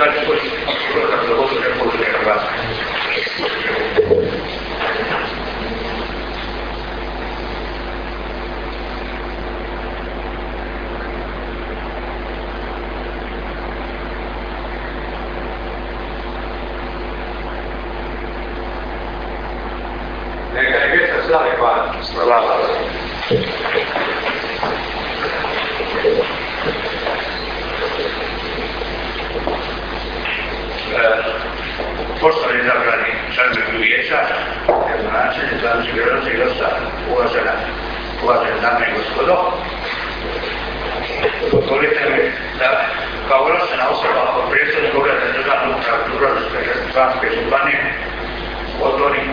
[0.00, 1.39] svima koji su dali
[47.00, 47.80] Dubrovačke županije
[48.82, 49.28] otvorim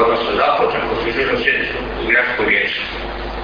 [0.00, 2.80] odnosno započnem konstitucijnu sjednicu u gradsko vijeće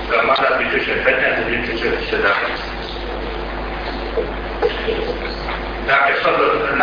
[0.09, 2.23] za mandat 2015-2017.
[5.87, 6.35] Dakle, sad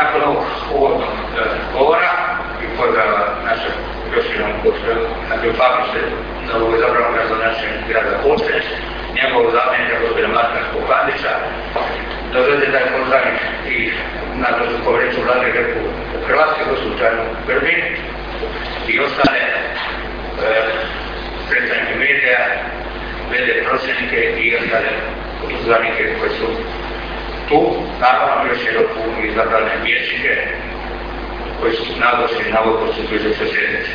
[0.02, 0.44] nakon ovog
[0.75, 1.42] uvodnog e,
[1.74, 2.12] govora
[2.64, 3.74] i pozdrava našeg
[4.16, 4.52] još jednom
[5.30, 6.02] dakle, Fabište,
[6.53, 8.56] novog izabranog gradonačelnika grada Koče,
[9.18, 11.34] njegovog zamjenika gospodina Marka Skopandića,
[12.34, 13.38] dozvolite da je pozdravim
[13.75, 13.91] i
[14.44, 15.79] nadležnu povreću vlade Grku
[16.28, 17.81] Hrvatske, slučajno Grbin
[18.88, 19.51] i ostale e,
[21.50, 22.40] predstavnike medija,
[23.31, 24.90] vede prosjenike i ostale
[25.56, 26.47] uzvanike koji su
[27.50, 30.34] tu naravno još široku izabrane vječnike
[31.59, 33.91] koji su nadošli na ovoj konstitucijskoj sjednici.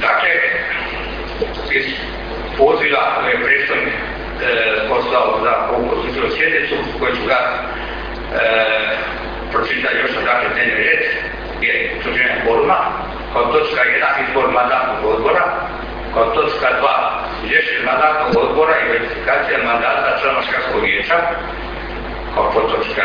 [0.00, 0.30] Dakle,
[1.70, 1.86] iz
[2.58, 3.94] poziva koji je predstavnik
[4.88, 7.56] poslao za ovu konstitucijsku sjednicu, koju ću ga e,
[9.52, 11.02] pročitati još odakle dnevni red,
[11.66, 12.78] je utvrđenje forma,
[13.32, 15.44] kao točka 1 izbor mandatnog odbora,
[16.14, 21.18] kao točka 2 izvješće mandatnog odbora i verifikacija mandata člana gradskog vijeća,
[22.34, 23.04] kao točka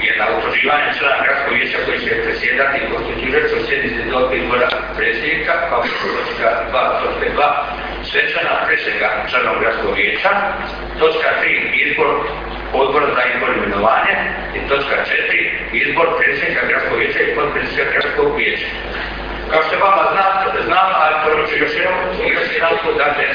[0.00, 5.52] 1 utvrđivanje člana gradskog vijeća koji će presjedati i konstituirati u sjednici do izbora predsjednika,
[5.68, 5.80] kao
[6.16, 10.30] točka 2, točka 2 svečana presjega članov gradskog vijeća,
[11.00, 12.10] točka 3 izbor
[12.80, 14.14] odbora za izbor imenovanje
[14.56, 14.96] i točka
[15.74, 18.68] 4 izbor predsjednika gradskog vijeća i podpredsjednika gradskog vijeća.
[19.50, 20.26] Kao što vama zna,
[20.66, 21.98] znam, ali prvo ću još jednom,
[22.36, 23.34] još jedan put, dakle, e,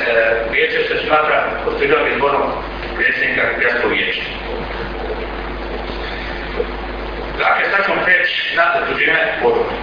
[0.51, 2.45] vijeće se smatra posljednom izborom
[2.95, 4.21] predsjednika gradskog vijeća.
[7.43, 9.75] Dakle, sad ćemo preći na utvrđivanje poruke.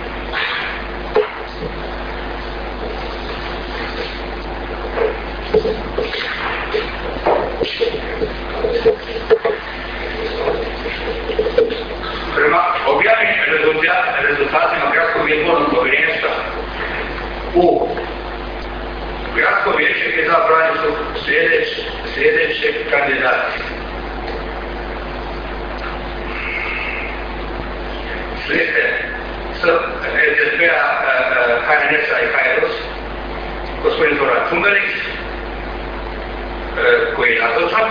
[12.37, 13.37] Prema objavljenim
[14.29, 16.31] rezultatima gradskog izbornog povjerenstva
[17.55, 17.89] u
[19.37, 21.83] gradsko vijeće izabrani su sljedeće,
[22.15, 23.75] sljedeće kandidati.
[37.17, 37.89] Koji je nazočan,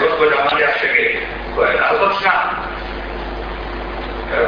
[0.00, 1.20] gospođa Marija Šegej,
[1.54, 2.32] koja je nazočna,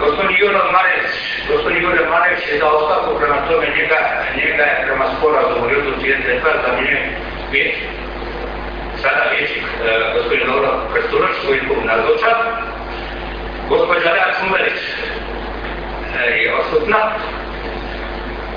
[0.00, 1.11] gospodin Jurov Mareć,
[1.49, 4.00] gospodin Jurov Mareć je dao ostavku, prema tome njega,
[4.37, 7.02] njega je prema sporazumu i odluci SDP-a zamijenio
[7.52, 7.75] vijeć.
[9.02, 9.64] Sada vječnik
[10.14, 12.38] gospodin Dobro Krstunoć, koji je nazočan,
[13.69, 14.81] gospođa Lea Čumberić
[16.43, 17.00] je odsutna,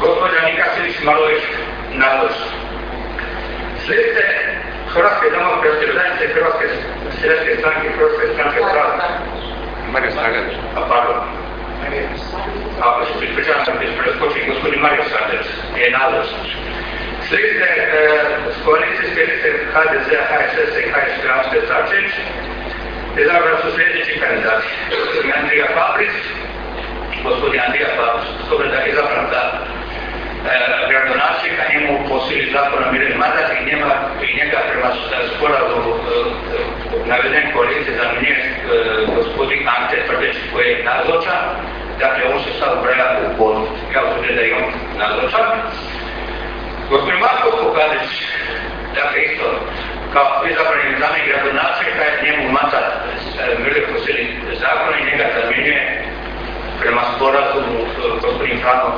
[0.01, 1.43] gospođa Nika Silić Malović
[1.93, 2.66] nazočna.
[3.87, 4.23] Slijedite
[4.93, 6.65] Hrvatske demokratske zajednice, Hrvatske
[7.19, 8.95] seljačke stranke, Hrvatske stranke prava.
[9.93, 10.55] Marija Sagadić.
[10.77, 11.19] A pardon.
[12.81, 15.47] A Ako se ispričavam sam gdje preskočim, gospodin Mario Sagadić
[15.81, 16.41] je nazočan.
[17.27, 17.85] Slijedite e,
[18.65, 22.13] koalicijske liste HDZ-a, HSS-a i HSS-a Začević.
[23.23, 24.67] Izabrani su sljedeći kandidati.
[25.03, 26.15] Gospodin Andrija Fabric,
[27.27, 29.41] gospodin Andrija Fabric, s obzirom da je izabran za
[30.89, 33.93] gradonačelnika njemu po sili zakona miren mandat i njema
[34.25, 34.89] i njega prema
[35.35, 35.93] sporazumu
[37.05, 38.35] naveden koalicije za mnije
[39.15, 41.41] gospodin Ante Tvrdeć koji je nazočan,
[41.99, 43.67] dakle on se sad ubraja u bodu.
[43.93, 44.71] Ja utvrđujem da je on
[45.03, 45.47] nazočan.
[46.89, 48.09] Gospodin Marko Kokadić,
[48.95, 49.45] dakle isto
[50.13, 52.87] kao izabrani zamjenik gradonačelnika je njemu mandat
[53.63, 54.23] miren po sili
[54.63, 55.81] zakona i njega zamjenjuje
[56.81, 57.79] prema sporazumu
[58.21, 58.91] gospodin Franko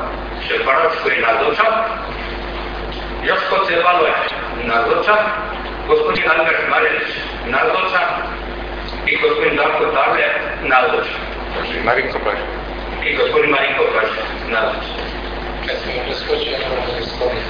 [0.47, 1.73] Šeparač koji je nazočan,
[3.27, 4.13] Joško Cebalo je
[4.63, 5.23] nazočan,
[5.87, 7.09] gospodin Albert Marelić
[7.45, 8.09] nazočan
[9.05, 10.27] i gospodin Darko Tavlje
[10.61, 11.21] nazočan.
[11.85, 12.39] Marinko Paš.
[13.05, 14.09] I gospodin Marinko Paš
[14.47, 15.05] nazočan.
[15.65, 17.43] Kad sam preskočio na gospodin.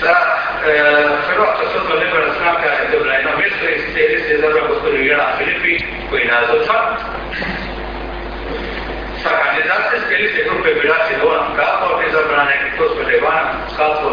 [0.00, 0.14] sa
[0.66, 0.72] e,
[1.28, 5.06] Hrvatska socijalna liberalna stranka je dobila jedno mjesto i s te liste je zabrao gospodin
[5.06, 6.84] Jela Filipi koji je nazočan.
[9.26, 13.44] Sa kandidacijske liste grupe Biraci Dolan Kapo je zabrana neki gospođa Ivana
[13.76, 14.08] Kapo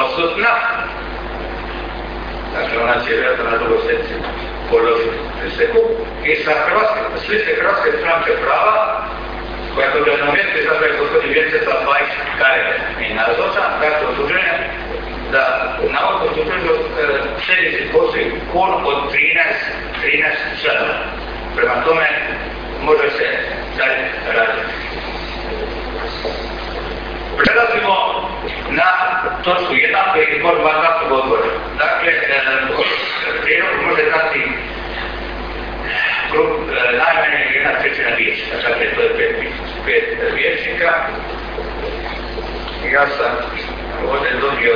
[0.00, 0.52] odsutna.
[2.54, 4.14] Dakle, ona će vjerojatno na drugoj sedci
[4.70, 5.80] položiti priseku.
[6.24, 8.76] I sa Hrvatske, s liste Hrvatske stranke prava
[9.74, 14.04] koja je dobila na mjesto i zapravo je gospodin Vjenceslav Bajić Kareve i nazočan, dakle
[14.10, 14.54] osuđenje
[15.32, 15.42] da
[15.94, 16.72] na ovog osuđenju
[17.44, 19.22] sjednici postoji kun od 13,
[20.02, 20.96] 13 članova.
[21.56, 22.06] Prema tome
[22.88, 23.26] može se
[23.78, 24.72] dalje raditi.
[27.38, 27.96] Prelazimo
[28.70, 28.88] na
[29.44, 31.42] točku 1 koji je izbor mandatnog odbora.
[31.78, 32.42] Dakle, e,
[33.42, 34.40] prijedlog može dati
[36.32, 39.36] grup, e, najmanje jedna trećina vijećnika, dakle to je pet,
[39.86, 40.90] pet vijećnika.
[42.92, 43.32] Ja sam
[44.08, 44.74] ovdje dobio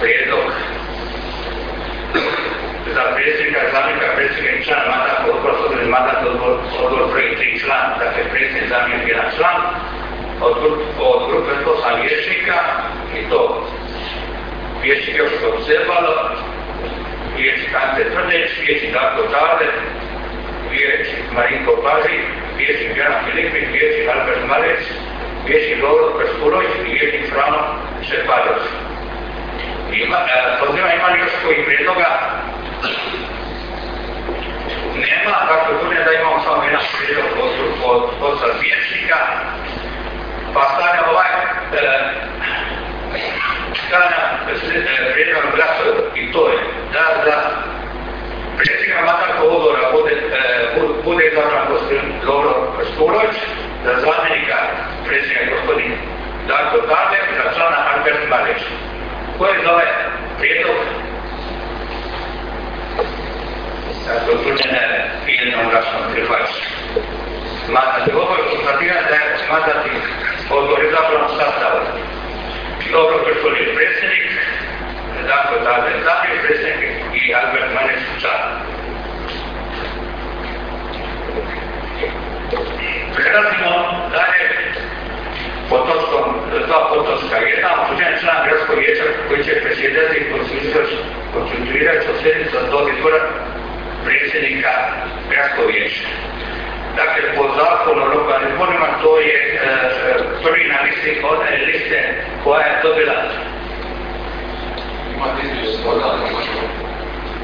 [0.00, 0.52] prijedlog
[2.94, 6.52] za predsjednika, zamjenika predsjednika i člana mandatnog odbora, s obzirom mandat odbor,
[6.84, 9.58] odbor broji tri član, dakle predsjednik, zamjenik, jedan član,
[10.46, 10.56] od,
[11.10, 11.52] od grupe
[13.18, 13.42] i to
[14.82, 16.14] vijećnik još kod Sebalo,
[17.36, 19.68] vijećnik Ante Tvrdeć, vijećnik Darko Tade,
[20.70, 22.16] vijećnik Marinko Paži,
[22.58, 24.82] vijećnik Jana Filipin, vijećnik Albert Marec,
[25.46, 27.60] vijećnik Lovro Kršpulović i vijećnik Frano
[28.06, 28.66] Šepadović.
[29.92, 32.10] Ima, e, ima li još koji predloga?
[34.94, 39.18] Nema, dakle bude da imamo samo jedan predlog od, od, od vijećnika,
[40.54, 41.84] pa stavlja ovaj e,
[43.86, 44.22] stavlja
[44.84, 46.58] e, predlog glasova i to je
[46.92, 47.36] da za
[48.56, 50.44] predsjednika mandatnog odbora bude, e,
[51.04, 52.54] bude izabran gospodin Lovro
[52.92, 53.36] Štulović,
[53.84, 54.58] za zamjenika
[55.06, 55.92] predsjednika gospodin
[56.48, 58.62] Darko Tade, za člana Albert Marić.
[59.38, 59.86] Ko je za ovaj
[64.14, 64.34] prijedlog?
[64.34, 66.60] Dakle, utvrđene jednom glasom prihvaća.
[67.66, 69.90] Smatrati ovo je konstatirano da je smatrati
[70.50, 71.80] odbor izabran sastavu.
[72.92, 74.30] Dobro gospodin predsjednik,
[75.28, 78.48] Darko Tade zamjenik predsjednik i Albert Marić član.
[83.16, 83.72] Prelazimo
[84.16, 84.44] dalje
[85.68, 86.24] po točkom,
[86.66, 87.36] dva potočka.
[87.36, 90.26] Jedna utvrđen član gradskog vijeća koji će presjedati
[91.34, 93.20] konstituirajuću sjednicu do izbora
[94.04, 94.72] predsjednika
[95.30, 96.08] gradskog vijeća.
[96.96, 99.58] Dakle, po zakonu o lokalnim izborima to je e,
[100.42, 101.98] prvi na listi one liste
[102.44, 103.14] koja je dobila
[105.14, 106.62] Imate izvješće s odavljena, možemo?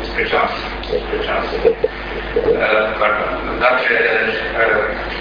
[0.03, 1.57] Ispričavam se, ispričavam se.
[1.69, 2.69] E,
[3.01, 3.31] pardon.
[3.61, 4.27] Dakle, e,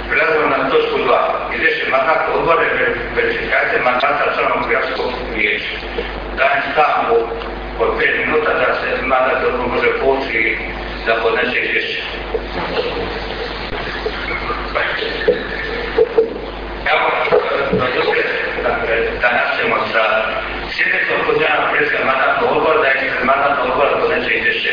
[0.10, 1.56] prelazimo na točku 2.
[1.56, 2.78] Izvješće mandata odbora i
[3.16, 5.76] verifikacije mandata članom gradskog vijeća.
[6.38, 7.16] Dajem stavku
[7.84, 10.58] od 5 minuta da se mandat odbor može poći
[11.10, 12.02] da podneće izvješće.
[16.92, 17.08] Evo,
[18.64, 20.04] dakle, da nastavimo sa
[20.74, 24.72] sjednicom pozivam predsjednika mandatnog odbora da ispred mandatnog odbora podneće izvješće.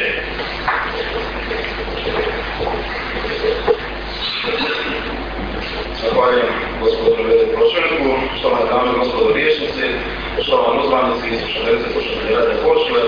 [6.03, 9.87] Zahvaljujem gospodinu velepročelniku, štovane dame i gospodo riječnici,
[10.45, 13.01] štovani uzvanici iz 60 poštene rade pošle.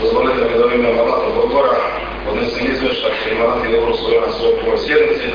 [0.00, 4.56] Dozvolite mi da u ime mandatnog odbora podnesem izvješća koji mandatni odbor usvojio na svojoj
[4.60, 5.28] prvoj sjednici.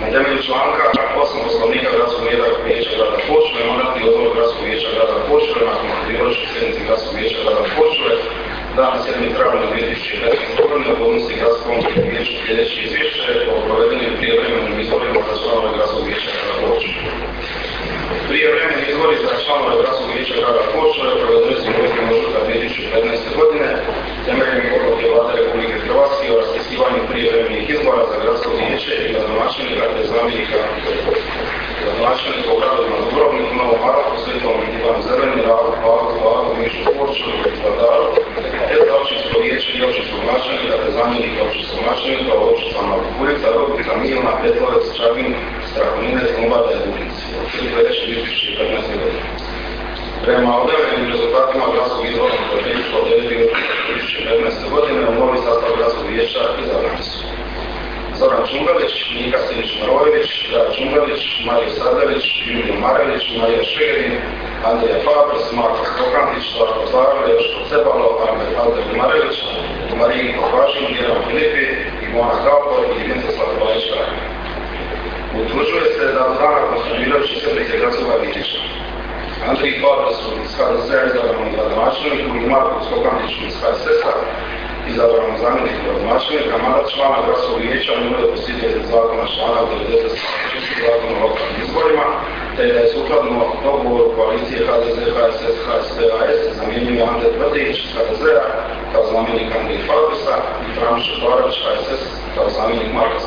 [0.00, 0.84] Na temelju članka
[1.24, 2.24] 8 poslovnika Gradskog
[2.66, 7.64] vijeća grada Pošle, mandatni odbor Gradskog vijeća grada Pošle, nakon aktiviročke sjednice Gradskog vijeća grada
[7.76, 8.12] Pošle,
[8.78, 9.36] dana 7.
[9.36, 10.58] travnja 2015.
[10.58, 11.76] godine podnosi Gradskom
[12.10, 16.94] vijeću sljedeće izvješće o provedenim prijevremenim izborima za članove Gradskog vijeća grada Pošle.
[18.28, 23.38] Prijevremeni izbori za članove Gradskog vijeća grada Pošle provedeni su u ožujka 2015.
[23.40, 23.68] godine
[24.26, 30.02] temeljem odluke Vlade Republike Hrvatske o raspisivanju prijevremenih izbora za Gradsko vijeće i gradonačelnika te
[30.12, 30.60] zamjenika
[31.82, 38.08] gradonačelnika u gradovima Dubrovnik, Novom Maroku, Svetom Ivanu Zeleni, Ravu, Pavu, Pavu, Mišu Porču, Zlataru,
[38.68, 43.92] te za općinsko vijeće i općinskog načelnika te zamjenika općinskog načelnika u općinstvama Kulica, Robica,
[44.02, 45.30] Milna, Petlovec, Čagin,
[45.68, 47.24] Strahoninec, Lombada i Dubnici.
[47.40, 48.92] Od 2015.
[49.00, 49.33] godine.
[50.24, 54.70] Prema objavljenim rezultatima gradskog izbornog povjerenstva od 2015.
[54.74, 57.18] godine u novi sastav gradskog vijeća izabrani su
[58.18, 64.16] Zoran Čungalić, Nika Silić Marojević, Žar Čungalić, Marija Sadević, Julija Marević, Marija Šegerin,
[64.70, 68.08] Andrija Fabrs, Marko Stokantić, Slavko Zagor, Joško Cebalo,
[68.62, 69.36] Albert Marević,
[70.00, 71.64] Marijin Kovačin, Vjeran Filipi,
[72.04, 73.86] Ivona Kapor i Vinceslav Bajić
[75.40, 78.60] Utvrđuje se da od dana konstituirajući sedmice gradskog vijeća
[79.50, 81.48] Andrij Fabras iz HDZ-a izabran
[82.50, 84.12] Marko Skokandić iz HSS-a,
[84.90, 90.18] izabrano zamjenik gradonačelnika, mandat člana gradskog vijeća ne bude posjetiti zakona članak 90
[90.84, 92.06] zakona o lokalnim izborima,
[92.56, 98.44] te da je sukladno dogovoru koalicije HDZ, HSS, HSP, AS zamjenjuje Ante Tvrdić iz HDZ-a
[98.92, 100.36] kao zamjenik Andrije Falbisa
[100.66, 102.02] i Fran Šeparović HSS
[102.34, 103.18] kao zamjenik Marka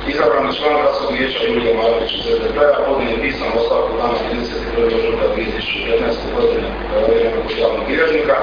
[0.00, 0.08] Skokandića.
[0.08, 4.86] Izabrani član gradskog vijeća Julija Marović iz SDP-a podnije pisan ostavku dana 31.
[4.96, 6.34] ožujka 2015.
[6.36, 8.36] godine provjerenog kod javnog bilježnika,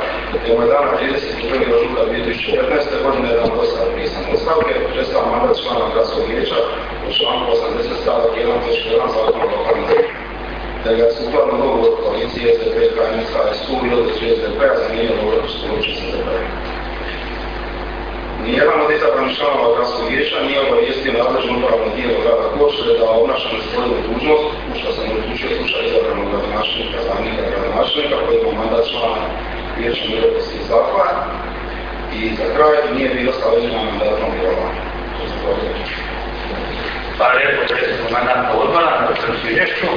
[0.43, 1.75] te mu je dana 31.
[1.77, 3.03] ožujka 2015.
[3.05, 6.59] godine dan dosta pisan ostavke, prestao mandat člana gradskog vijeća
[7.07, 9.85] u članku 80 stavak 1 točke 1 zakona o lokalnom
[10.83, 13.75] da ga sukladno dogovor koalicije SDP, HNS, HSU
[14.21, 16.76] i SDP-a zamijenio u Europsku uliču SDP-a.
[18.48, 23.48] Nijedan od izabranih članova gradskog vijeća nije obavijestio nadležno upravno tijelo grada Korčule da obnaša
[23.54, 29.24] nespojivu dužnost, u što sam uključio slučaj izabranog gradonačelnika, zamjenika gradonačelnika koji ima mandat člana
[29.77, 31.13] vijeća mirovinskih zakona
[32.18, 34.82] i za kraj nije bilo stavljeno mandatnom djelovanju.
[37.18, 39.88] Hvala lijepo predsjedniku mandatnog odbora na tom izvješću.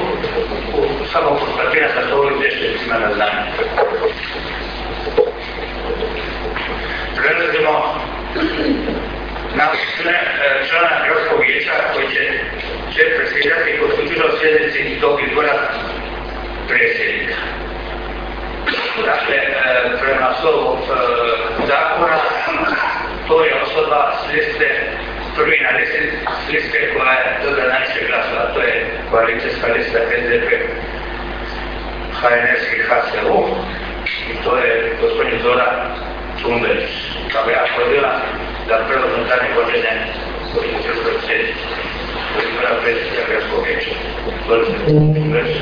[1.13, 3.43] Samo konstatiram da to ovo izvješće svima na znanje.
[7.17, 7.73] Prelazimo
[9.55, 9.65] na
[10.69, 12.23] člana Hrvatskog vijeća koji će,
[12.93, 15.53] će predsjedati kod slučajno sjednici tog izbora
[16.67, 17.35] predsjednika.
[19.05, 19.37] Dakle,
[20.01, 20.77] prema slovu
[21.67, 22.17] zakona,
[23.27, 24.67] to je osoba s liste,
[25.35, 26.11] prvi na listi,
[26.45, 30.49] s liste koja je doda najviše glasova, to je koalicijska lista SDP,
[32.21, 33.55] HNS i HSLU,
[34.31, 35.95] i to je gospodin Zora
[36.41, 36.89] Čunderić.
[37.33, 38.21] Kako ja podijela
[38.67, 39.93] da preuzme zadnje vođenje
[40.53, 41.65] političkog sjednice.
[42.33, 43.91] To je prva predsjednika gradskog vijeća.
[44.85, 45.57] Čunderić.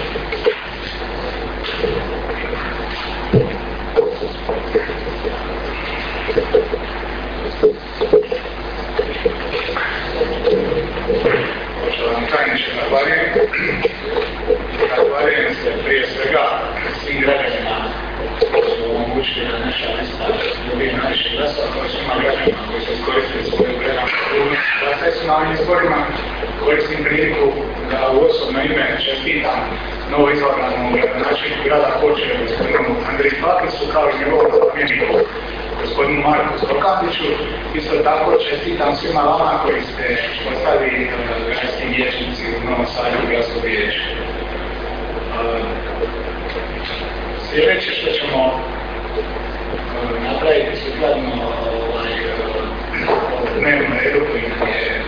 [11.85, 13.29] Poštovani tajniče, zahvaljujem.
[14.89, 16.43] Zahvaljujem se prije svega
[17.03, 17.58] svim građanima koji
[19.19, 20.25] da naša lista
[20.69, 24.63] dobije najviše glasova, koji su imali građanima koji su iskoristili svoju predavnu dužnost.
[24.81, 25.99] Glasaju su na ovim izborima,
[26.63, 27.45] koristim priliku
[27.91, 29.59] da u osobno ime čestitam
[30.11, 35.13] novo izabranom gradonačelniku grada Kočeve, gospodinu Andriji Pakisu, kao i njegovom zamjeniku
[35.81, 37.29] gospodinu Marku Stokandiću.
[37.75, 40.05] Isto tako čestitam svima vama koji ste
[40.43, 41.09] postali
[41.47, 44.03] gradski vijećnici u Novom Sadu gradskog vijeća.
[47.49, 48.41] Sljedeće što ćemo
[50.23, 51.31] napraviti sukladno
[51.89, 52.13] ovaj,
[53.59, 55.01] dnevnom redu koji nam je,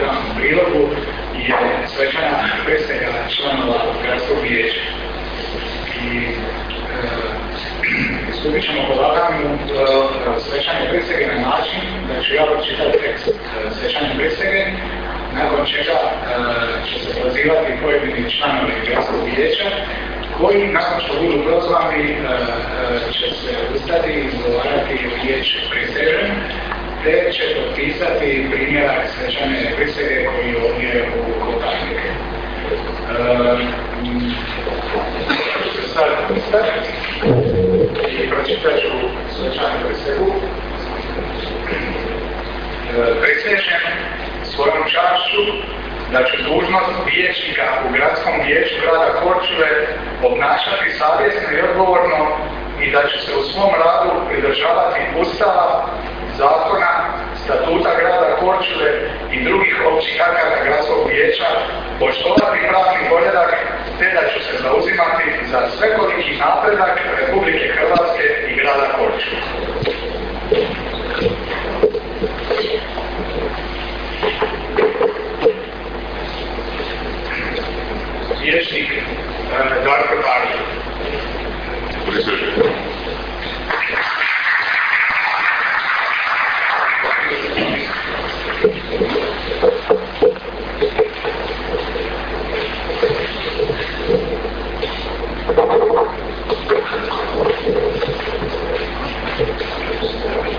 [0.00, 0.90] dan u prilogu
[1.34, 1.56] je
[1.86, 4.80] svečana presega članova gradskog vijeća.
[6.02, 6.28] I
[8.40, 9.58] Stupit ćemo polaganju
[10.38, 13.28] svečane prisege na način da ću ja pročitati tekst
[13.80, 14.64] svečane prisege,
[15.34, 15.98] nakon čega
[16.88, 19.68] će se prozivati pojedini članovi gradskog vijeća
[20.40, 22.16] koji nakon što budu prozvani
[23.12, 26.30] će se ustati i izgovarati riječ prisežem
[27.04, 32.08] te će potpisati primjerak svečane prisege koji je ovdje u kotarnike.
[35.94, 36.90] Sad ustati
[38.10, 38.88] i pročitat ću
[39.36, 40.32] svečanu prisegu.
[43.22, 43.82] Prisežem
[44.44, 45.42] svojom čašću
[46.12, 49.70] da ću dužnost vijećnika u gradskom vijeću grada Korčule
[50.22, 52.20] obnašati savjesno i odgovorno
[52.82, 55.86] i da ću se u svom radu pridržavati ustava,
[56.36, 56.92] zakona,
[57.44, 58.90] statuta grada Korčule
[59.32, 61.48] i drugih općih akata gradskog vijeća,
[62.00, 63.50] poštovati pravni poredak
[63.98, 69.40] te da ću se zauzimati za svekoliki napredak Republike Hrvatske i grada Korčule.
[78.42, 78.88] Vječnik
[79.84, 80.58] Darko Tarko.
[82.06, 82.48] Prisežem.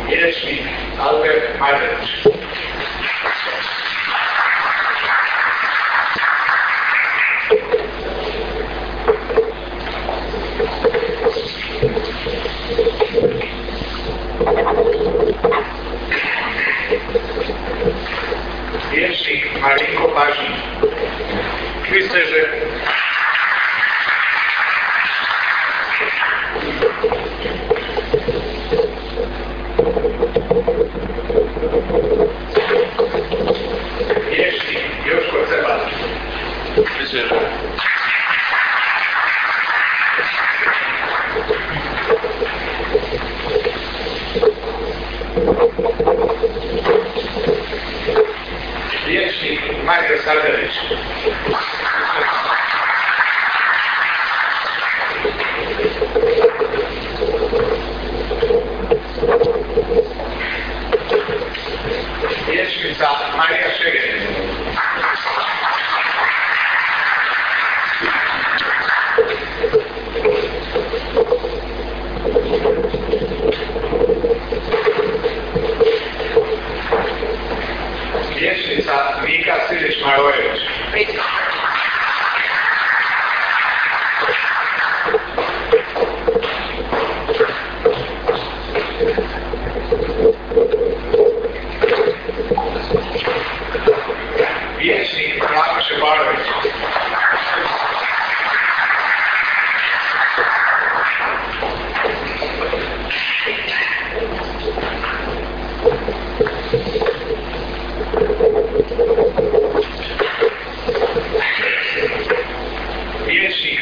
[0.08, 0.62] Vječnik
[1.00, 2.20] Albert Majdanić.
[18.92, 20.54] Vječnik Marinko Pažin.
[21.90, 22.44] Priseže.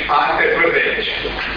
[0.09, 1.56] a ser prudente.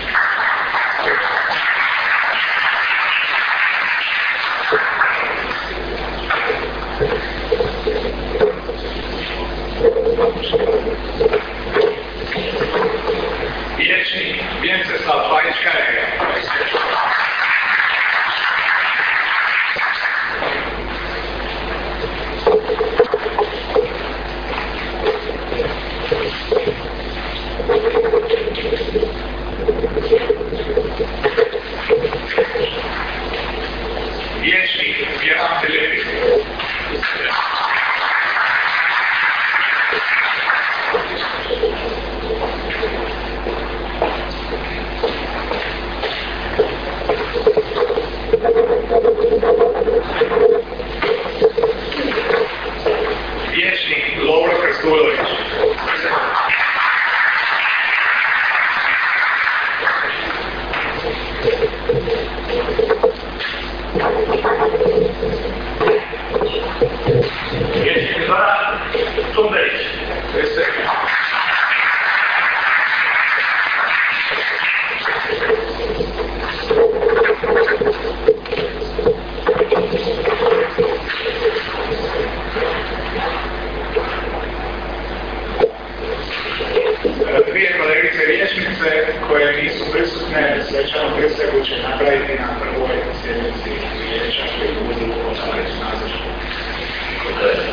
[90.10, 93.70] Prisutne, svečanu prisegu će napraviti na prvoj sjednici
[94.00, 96.30] vijeća koji budu odavljati nazočni.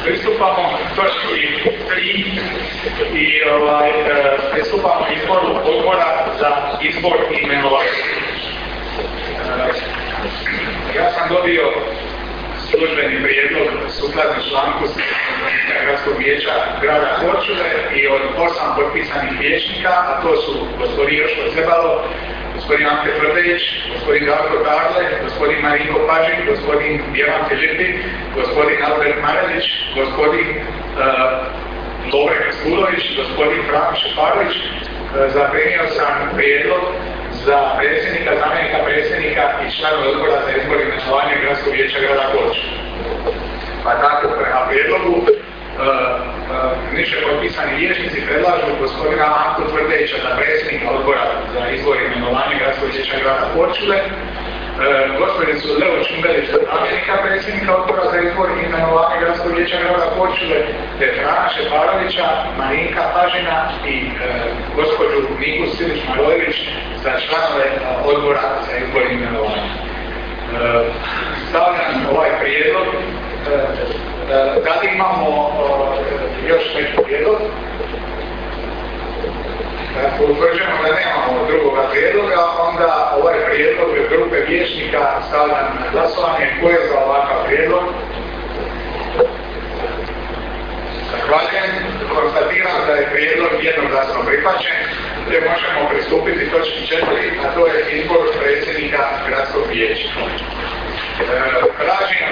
[0.03, 1.27] Pristupamo točki
[1.89, 7.97] 3 i ovaj, e, pristupamo izboru odbora za izbor i imenovanje.
[9.47, 11.63] E, Ja sam dobio
[12.71, 14.83] službeni prijedlog sukladno članku
[15.83, 21.93] Gradskog vijeća grada Korčule i od osam potpisanih vijećnika, a to su gospodin Joško Cebalo,
[22.55, 27.87] gospodin Ante Tvrdejić, gospodin Darko Darle, gospodin Marinko Pažik, gospodin Bjelan Filipi,
[28.35, 29.65] gospodin Albert Marelić,
[29.99, 30.63] gospodin uh,
[32.13, 34.63] Lovre Krstulović, gospodin Franko Šeparović, uh,
[35.35, 36.83] zaprimio sam prijedlog
[37.45, 42.36] za predsjednika, zamjenika predsjednika i članove odbora za izbor i imenovanje Gradskog vijeća grada.
[43.87, 45.33] Pa tako prema prijedlogu uh, uh,
[46.95, 52.89] niže potpisani vijećnici predlažu gospodina Antu Tvrdeća za predsjednika odbora za izbor i imenovanje Gradskog
[52.93, 54.09] vijeća grada Korčule, uh,
[55.21, 60.59] gospodinicu Leo Čumbelić za zamjenika predsjednika odbora za izbor i imenovanje Gradskog vijeća grada Korčule,
[60.99, 62.27] te Frana Šeparovića,
[62.59, 63.57] Marinka Pažina
[63.93, 64.11] i uh,
[64.77, 66.57] gospođu Miku Silić Marojević
[67.03, 67.67] za članove
[68.11, 69.71] odbora za izbor i imenovanje.
[71.49, 72.87] Stavljam ovaj prijedlog
[74.65, 75.27] da li imamo
[76.47, 77.37] još neki prijedlog?
[80.05, 86.45] Ako utvrđujemo da nemamo drugoga prijedloga, onda ovaj prijedlog grupe vijećnika stavljam na glasovanje.
[86.61, 87.83] Ko je za ovakav prijedlog?
[91.11, 91.71] Zahvaljujem.
[92.15, 94.79] Konstatiram da je prijedlog jednoglasno prihvaćen,
[95.29, 100.09] te možemo pristupiti točki četiri, a to je izbor predsjednika gradskog vijeća.
[101.17, 102.27] Tražim,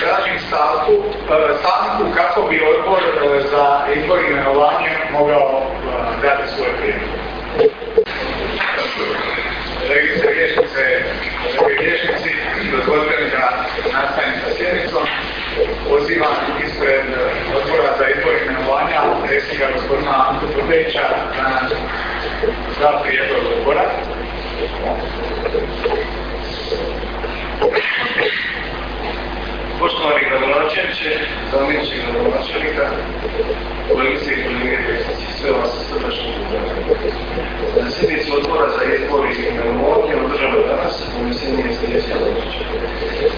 [0.00, 0.92] tražim stavku,
[1.60, 3.02] stavku kako bi odbor
[3.50, 5.62] za izbor imenovanje mogao
[6.22, 7.08] dati svoj prijedlog.
[9.80, 11.02] Kolegice vješnice,
[11.80, 12.30] vješnici,
[12.72, 15.06] dozvolite mi da nastavim sa sjednicom.
[15.88, 17.04] Pozivam ispred
[17.56, 21.68] odbora za izbor imenovanja predsjednika gospodina Antu Tvrdeća da nam
[22.80, 23.84] da prijedlog odbora.
[29.82, 31.10] Poštovani gradonačelniče,
[31.52, 32.84] zamjeniče gradonačelnika,
[33.88, 34.78] kolegice i kolege,
[35.38, 36.78] sve vas srdačno pozdravljam.
[37.82, 42.68] Na sjednici odbora za izbor i imenovanje održava danas u je sljedeći odlučak.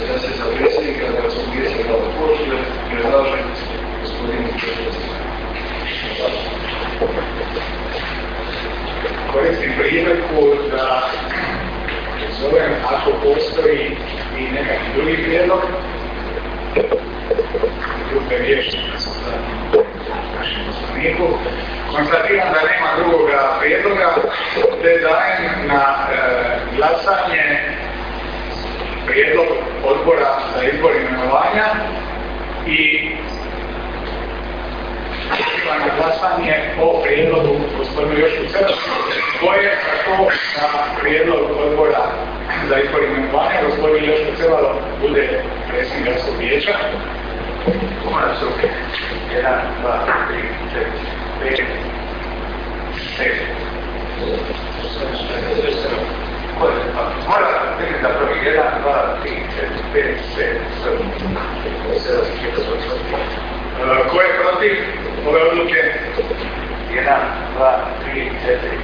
[0.09, 2.59] Da se za predsjednika Gradskog vijeća Grada Korčule
[2.91, 3.39] predlaže
[4.03, 4.43] gospodin
[9.33, 11.11] Koristim priliku da
[12.41, 13.97] zovem ako postoji
[14.39, 15.61] i nekakvi drugi prijedlog,
[18.15, 19.13] grupe vješnika sam
[20.39, 21.27] našem poslaniku,
[21.93, 24.15] konstatiram da nema drugoga prijedloga,
[24.83, 26.19] te dajem na e,
[26.77, 27.45] glasanje
[29.07, 29.47] prijedlog
[29.85, 31.67] odbora za izbor imenovanja
[32.67, 33.11] i
[35.67, 38.91] na glasanje o prijedlogu gospodinu Jošku Cerasu,
[39.41, 40.23] koje tako
[40.57, 40.69] na
[41.01, 42.05] prijedlog odbora
[42.69, 46.75] za izbor imenovanja gospodin Joško Cevalo bude predsjednik gradskog vijeća.
[47.65, 48.77] Mora su 1,
[49.31, 49.97] 2,
[50.29, 50.87] 3, 4,
[51.41, 51.65] 5,
[53.17, 53.33] 6.
[57.27, 61.09] Mora biti da prvi 1, 2, 3, 4, 5, 6, 7.
[64.11, 64.73] Ko je protiv
[65.27, 65.81] ove odluke?
[66.91, 67.05] 1,
[67.57, 68.79] 2, 3, 4,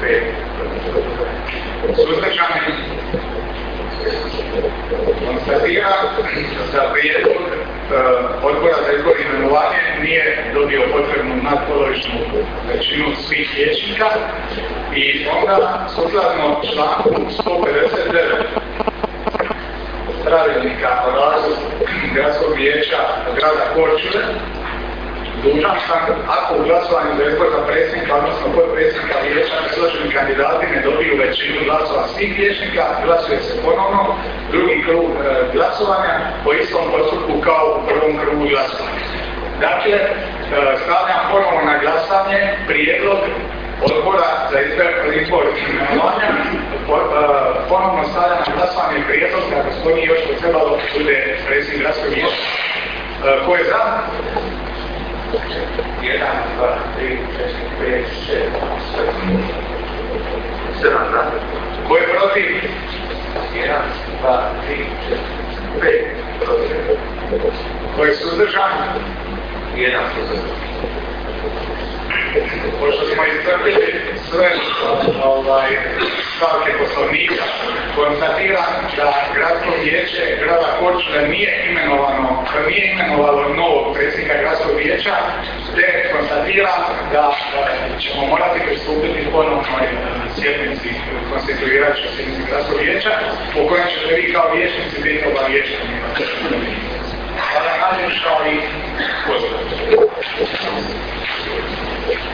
[0.00, 0.34] 5.
[1.96, 2.60] Suzdržani?
[5.26, 5.92] Konstatira
[6.72, 7.42] da prijedlog
[8.42, 12.14] odbora za izbor imenovanje nije dobio potrebnu nadpolovičnu
[12.68, 14.06] većinu svih liječnika
[14.96, 18.62] i onda sukladno članku 159
[20.24, 21.54] pravilnika o radu
[22.14, 22.98] gradskog vijeća
[23.36, 24.22] grada Korčule
[25.42, 26.02] dužan sam,
[26.38, 31.58] ako u glasovanju za izbor za predsjednika, odnosno podpredsjednika vijeća predloženi kandidati ne dobiju većinu
[31.68, 34.02] glasova svih vijećnika, glasuje se ponovno,
[34.52, 35.18] drugi krug e,
[35.54, 39.02] glasovanja po istom postupku kao u prvom krugu glasovanja.
[39.66, 40.08] Dakle, e,
[40.82, 43.20] stavljam ponovno na glasanje prijedlog
[43.88, 44.58] odbora za
[45.20, 46.38] izbor imenovanja, e,
[47.68, 52.42] ponovno stavljam na glasovanje prijedlog da gospodin Joško Trebalo bude predsjednik vijeća.
[53.26, 53.82] E, ko je za?
[55.32, 55.38] 1,
[56.58, 59.12] 2, 3, 4, 5, 6, 7.
[60.80, 61.32] Sedam, da?
[61.88, 62.46] Ko je protiv?
[63.54, 63.72] 1,
[64.22, 65.20] 2, 3, 4,
[65.80, 66.04] 5.
[66.44, 66.76] Protiv.
[67.96, 68.14] Ko je?
[69.76, 70.52] 1 suzdržan.
[72.80, 74.48] Pošto smo iscrpili sve
[75.24, 75.70] ovaj,
[76.36, 77.44] stavke poslovnika,
[77.96, 85.14] konstatiram da gradsko vijeće grada Korčule nije imenovano, nije imenovalo novog predsjednika gradskog vijeća,
[85.76, 89.86] te konstatiram da, da ćemo morati pristupiti ponovnoj
[90.34, 90.88] sjednici
[91.30, 93.12] konstituirajućoj sjednici gradskog vijeća,
[93.60, 95.94] u kojem ćete vi kao vijećnici biti obavješteni.
[97.48, 98.56] Hvala najljepša i
[99.26, 99.72] pozdravljamo.
[102.06, 102.31] Thank you.